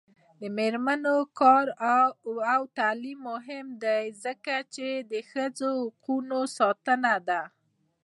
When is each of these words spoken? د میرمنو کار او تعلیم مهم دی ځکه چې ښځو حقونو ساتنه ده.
د 0.39 0.41
میرمنو 0.57 1.17
کار 1.39 1.65
او 2.53 2.61
تعلیم 2.77 3.19
مهم 3.31 3.65
دی 3.83 4.03
ځکه 4.23 4.55
چې 4.73 4.87
ښځو 5.31 5.71
حقونو 5.89 6.39
ساتنه 6.57 7.13
ده. 7.27 7.41